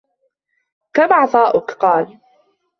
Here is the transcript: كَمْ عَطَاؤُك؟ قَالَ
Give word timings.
كَمْ 0.93 1.13
عَطَاؤُك؟ 1.13 1.71
قَالَ 1.81 2.19